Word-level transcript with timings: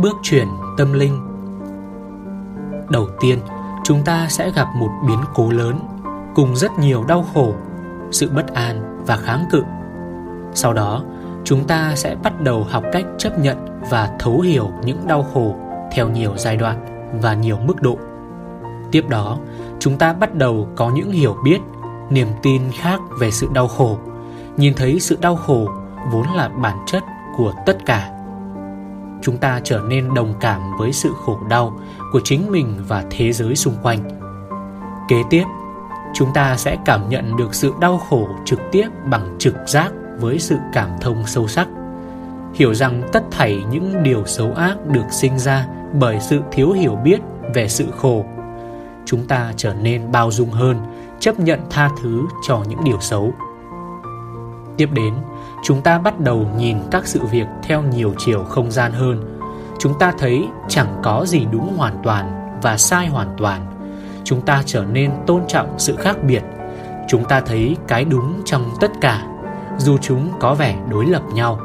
bước 0.00 0.16
chuyển 0.22 0.48
tâm 0.76 0.92
linh. 0.92 1.20
Đầu 2.90 3.08
tiên, 3.20 3.38
chúng 3.84 4.02
ta 4.04 4.26
sẽ 4.28 4.50
gặp 4.50 4.68
một 4.76 4.90
biến 5.06 5.18
cố 5.34 5.50
lớn, 5.50 5.78
cùng 6.34 6.56
rất 6.56 6.70
nhiều 6.78 7.04
đau 7.04 7.24
khổ, 7.34 7.54
sự 8.10 8.30
bất 8.30 8.54
an 8.54 9.02
và 9.06 9.16
kháng 9.16 9.44
cự. 9.50 9.62
Sau 10.54 10.72
đó, 10.72 11.02
chúng 11.44 11.64
ta 11.64 11.92
sẽ 11.96 12.16
bắt 12.22 12.40
đầu 12.40 12.66
học 12.70 12.84
cách 12.92 13.04
chấp 13.18 13.38
nhận 13.38 13.80
và 13.90 14.16
thấu 14.18 14.40
hiểu 14.40 14.70
những 14.84 15.06
đau 15.06 15.26
khổ 15.34 15.56
theo 15.92 16.08
nhiều 16.08 16.32
giai 16.36 16.56
đoạn 16.56 17.08
và 17.20 17.34
nhiều 17.34 17.58
mức 17.66 17.82
độ. 17.82 17.98
Tiếp 18.92 19.08
đó, 19.08 19.38
chúng 19.78 19.98
ta 19.98 20.12
bắt 20.12 20.34
đầu 20.34 20.68
có 20.76 20.90
những 20.90 21.10
hiểu 21.10 21.36
biết, 21.44 21.58
niềm 22.10 22.28
tin 22.42 22.62
khác 22.72 23.00
về 23.20 23.30
sự 23.30 23.48
đau 23.52 23.68
khổ. 23.68 23.98
Nhìn 24.56 24.74
thấy 24.74 25.00
sự 25.00 25.18
đau 25.20 25.36
khổ 25.36 25.68
vốn 26.12 26.26
là 26.36 26.48
bản 26.48 26.76
chất 26.86 27.02
của 27.36 27.52
tất 27.66 27.86
cả 27.86 28.19
chúng 29.22 29.38
ta 29.38 29.60
trở 29.64 29.80
nên 29.88 30.14
đồng 30.14 30.34
cảm 30.40 30.60
với 30.78 30.92
sự 30.92 31.10
khổ 31.24 31.38
đau 31.48 31.78
của 32.12 32.20
chính 32.24 32.50
mình 32.50 32.84
và 32.88 33.04
thế 33.10 33.32
giới 33.32 33.56
xung 33.56 33.74
quanh. 33.82 33.98
Kế 35.08 35.16
tiếp, 35.30 35.44
chúng 36.14 36.28
ta 36.34 36.56
sẽ 36.56 36.76
cảm 36.84 37.08
nhận 37.08 37.36
được 37.36 37.54
sự 37.54 37.72
đau 37.80 37.98
khổ 37.98 38.28
trực 38.44 38.60
tiếp 38.72 38.88
bằng 39.04 39.36
trực 39.38 39.54
giác 39.66 39.92
với 40.18 40.38
sự 40.38 40.56
cảm 40.72 40.90
thông 41.00 41.26
sâu 41.26 41.48
sắc. 41.48 41.68
Hiểu 42.54 42.74
rằng 42.74 43.02
tất 43.12 43.22
thảy 43.30 43.62
những 43.70 44.02
điều 44.02 44.26
xấu 44.26 44.54
ác 44.54 44.86
được 44.86 45.06
sinh 45.10 45.38
ra 45.38 45.66
bởi 45.92 46.20
sự 46.20 46.40
thiếu 46.52 46.70
hiểu 46.70 46.96
biết 46.96 47.20
về 47.54 47.68
sự 47.68 47.86
khổ. 47.96 48.24
Chúng 49.06 49.26
ta 49.26 49.52
trở 49.56 49.74
nên 49.74 50.12
bao 50.12 50.30
dung 50.30 50.50
hơn, 50.50 50.76
chấp 51.20 51.40
nhận 51.40 51.60
tha 51.70 51.90
thứ 52.02 52.22
cho 52.48 52.64
những 52.68 52.84
điều 52.84 53.00
xấu 53.00 53.32
tiếp 54.76 54.88
đến, 54.92 55.14
chúng 55.64 55.82
ta 55.82 55.98
bắt 55.98 56.20
đầu 56.20 56.46
nhìn 56.56 56.76
các 56.90 57.06
sự 57.06 57.20
việc 57.30 57.46
theo 57.62 57.82
nhiều 57.82 58.14
chiều 58.18 58.44
không 58.44 58.70
gian 58.70 58.92
hơn. 58.92 59.38
Chúng 59.78 59.98
ta 59.98 60.12
thấy 60.18 60.48
chẳng 60.68 61.00
có 61.02 61.24
gì 61.26 61.46
đúng 61.52 61.76
hoàn 61.76 62.00
toàn 62.02 62.58
và 62.62 62.76
sai 62.76 63.06
hoàn 63.06 63.28
toàn. 63.38 63.66
Chúng 64.24 64.40
ta 64.40 64.62
trở 64.66 64.84
nên 64.84 65.12
tôn 65.26 65.42
trọng 65.48 65.78
sự 65.78 65.96
khác 65.96 66.16
biệt. 66.24 66.42
Chúng 67.08 67.24
ta 67.24 67.40
thấy 67.40 67.76
cái 67.88 68.04
đúng 68.04 68.42
trong 68.44 68.64
tất 68.80 68.90
cả, 69.00 69.26
dù 69.78 69.98
chúng 69.98 70.30
có 70.40 70.54
vẻ 70.54 70.76
đối 70.90 71.06
lập 71.06 71.22
nhau. 71.34 71.60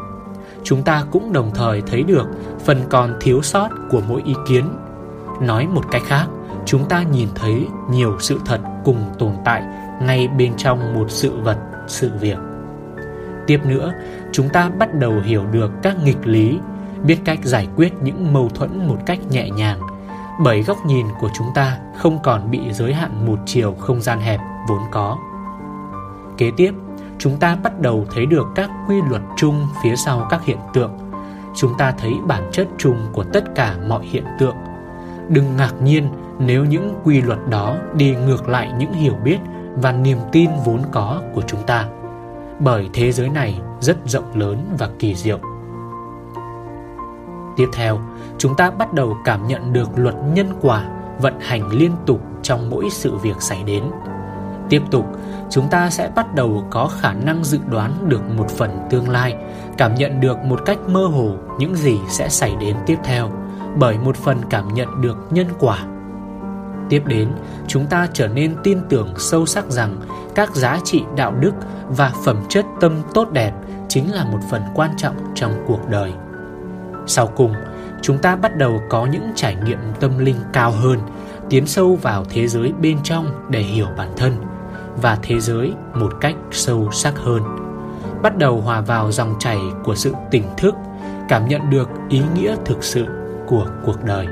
Chúng 0.63 0.83
ta 0.83 1.03
cũng 1.11 1.33
đồng 1.33 1.51
thời 1.55 1.81
thấy 1.81 2.03
được 2.03 2.27
phần 2.65 2.81
còn 2.89 3.13
thiếu 3.21 3.41
sót 3.41 3.69
của 3.91 4.01
mỗi 4.07 4.21
ý 4.25 4.33
kiến. 4.47 4.65
Nói 5.41 5.67
một 5.67 5.91
cách 5.91 6.01
khác, 6.05 6.25
chúng 6.65 6.85
ta 6.85 7.03
nhìn 7.03 7.27
thấy 7.35 7.67
nhiều 7.89 8.17
sự 8.19 8.39
thật 8.45 8.59
cùng 8.83 9.05
tồn 9.19 9.31
tại 9.45 9.63
ngay 10.01 10.27
bên 10.27 10.53
trong 10.57 10.93
một 10.93 11.05
sự 11.09 11.31
vật, 11.43 11.57
sự 11.87 12.11
việc 12.19 12.37
tiếp 13.47 13.59
nữa, 13.65 13.93
chúng 14.31 14.49
ta 14.49 14.69
bắt 14.69 14.93
đầu 14.93 15.13
hiểu 15.23 15.43
được 15.51 15.71
các 15.83 16.03
nghịch 16.03 16.27
lý, 16.27 16.59
biết 17.03 17.17
cách 17.25 17.39
giải 17.43 17.67
quyết 17.75 17.93
những 18.01 18.33
mâu 18.33 18.49
thuẫn 18.49 18.87
một 18.87 18.97
cách 19.05 19.19
nhẹ 19.29 19.49
nhàng. 19.49 19.79
Bởi 20.43 20.63
góc 20.63 20.77
nhìn 20.85 21.05
của 21.19 21.29
chúng 21.37 21.47
ta 21.55 21.77
không 21.97 22.19
còn 22.23 22.51
bị 22.51 22.73
giới 22.73 22.93
hạn 22.93 23.25
một 23.25 23.39
chiều 23.45 23.73
không 23.79 24.01
gian 24.01 24.19
hẹp 24.19 24.39
vốn 24.67 24.81
có. 24.91 25.17
Kế 26.37 26.51
tiếp, 26.57 26.71
chúng 27.17 27.37
ta 27.37 27.57
bắt 27.63 27.79
đầu 27.79 28.05
thấy 28.13 28.25
được 28.25 28.47
các 28.55 28.69
quy 28.87 28.95
luật 29.09 29.21
chung 29.37 29.67
phía 29.83 29.95
sau 29.95 30.27
các 30.29 30.45
hiện 30.45 30.59
tượng. 30.73 30.91
Chúng 31.55 31.77
ta 31.77 31.93
thấy 31.97 32.13
bản 32.27 32.43
chất 32.51 32.67
chung 32.77 32.97
của 33.13 33.23
tất 33.23 33.55
cả 33.55 33.75
mọi 33.87 34.05
hiện 34.05 34.25
tượng. 34.39 34.55
Đừng 35.29 35.57
ngạc 35.57 35.81
nhiên 35.81 36.07
nếu 36.39 36.65
những 36.65 36.93
quy 37.03 37.21
luật 37.21 37.39
đó 37.49 37.75
đi 37.93 38.15
ngược 38.15 38.49
lại 38.49 38.71
những 38.77 38.93
hiểu 38.93 39.15
biết 39.23 39.37
và 39.75 39.91
niềm 39.91 40.17
tin 40.31 40.49
vốn 40.65 40.81
có 40.91 41.21
của 41.33 41.41
chúng 41.47 41.63
ta 41.63 41.85
bởi 42.59 42.89
thế 42.93 43.11
giới 43.11 43.29
này 43.29 43.59
rất 43.79 43.97
rộng 44.05 44.39
lớn 44.39 44.75
và 44.77 44.89
kỳ 44.99 45.15
diệu. 45.15 45.39
Tiếp 47.57 47.67
theo, 47.73 47.99
chúng 48.37 48.55
ta 48.55 48.71
bắt 48.71 48.93
đầu 48.93 49.17
cảm 49.25 49.47
nhận 49.47 49.73
được 49.73 49.89
luật 49.95 50.15
nhân 50.33 50.47
quả 50.61 50.89
vận 51.19 51.39
hành 51.39 51.69
liên 51.69 51.91
tục 52.05 52.21
trong 52.43 52.69
mỗi 52.69 52.89
sự 52.89 53.15
việc 53.15 53.41
xảy 53.41 53.63
đến. 53.63 53.83
Tiếp 54.69 54.81
tục, 54.91 55.05
chúng 55.49 55.67
ta 55.67 55.89
sẽ 55.89 56.11
bắt 56.15 56.35
đầu 56.35 56.63
có 56.69 56.89
khả 56.99 57.13
năng 57.13 57.43
dự 57.43 57.59
đoán 57.69 58.09
được 58.09 58.21
một 58.37 58.49
phần 58.49 58.79
tương 58.89 59.09
lai, 59.09 59.35
cảm 59.77 59.95
nhận 59.95 60.21
được 60.21 60.37
một 60.37 60.61
cách 60.65 60.77
mơ 60.89 61.05
hồ 61.05 61.31
những 61.59 61.75
gì 61.75 61.99
sẽ 62.09 62.29
xảy 62.29 62.55
đến 62.55 62.75
tiếp 62.85 62.97
theo, 63.03 63.31
bởi 63.75 63.97
một 63.97 64.15
phần 64.15 64.37
cảm 64.49 64.73
nhận 64.73 65.01
được 65.01 65.17
nhân 65.29 65.47
quả 65.59 65.85
tiếp 66.89 67.03
đến, 67.05 67.29
chúng 67.67 67.85
ta 67.85 68.07
trở 68.13 68.27
nên 68.27 68.55
tin 68.63 68.79
tưởng 68.89 69.13
sâu 69.17 69.45
sắc 69.45 69.65
rằng 69.65 69.97
các 70.35 70.55
giá 70.55 70.79
trị 70.83 71.03
đạo 71.17 71.33
đức 71.39 71.51
và 71.87 72.11
phẩm 72.25 72.37
chất 72.49 72.65
tâm 72.81 73.01
tốt 73.13 73.31
đẹp 73.31 73.51
chính 73.89 74.13
là 74.13 74.23
một 74.23 74.39
phần 74.49 74.61
quan 74.75 74.91
trọng 74.97 75.15
trong 75.35 75.63
cuộc 75.67 75.89
đời. 75.89 76.13
Sau 77.07 77.27
cùng, 77.27 77.53
chúng 78.01 78.17
ta 78.17 78.35
bắt 78.35 78.57
đầu 78.57 78.81
có 78.89 79.05
những 79.05 79.31
trải 79.35 79.55
nghiệm 79.65 79.79
tâm 79.99 80.17
linh 80.17 80.37
cao 80.53 80.71
hơn, 80.71 80.99
tiến 81.49 81.67
sâu 81.67 81.95
vào 82.01 82.25
thế 82.29 82.47
giới 82.47 82.73
bên 82.81 82.97
trong 83.03 83.25
để 83.49 83.59
hiểu 83.59 83.87
bản 83.97 84.09
thân 84.17 84.35
và 85.01 85.17
thế 85.23 85.39
giới 85.39 85.73
một 85.93 86.13
cách 86.21 86.35
sâu 86.51 86.91
sắc 86.91 87.13
hơn. 87.17 87.41
Bắt 88.21 88.37
đầu 88.37 88.61
hòa 88.61 88.81
vào 88.81 89.11
dòng 89.11 89.35
chảy 89.39 89.59
của 89.83 89.95
sự 89.95 90.13
tỉnh 90.31 90.43
thức, 90.57 90.75
cảm 91.29 91.47
nhận 91.47 91.69
được 91.69 91.89
ý 92.09 92.21
nghĩa 92.35 92.55
thực 92.65 92.83
sự 92.83 93.05
của 93.47 93.67
cuộc 93.85 94.03
đời. 94.03 94.27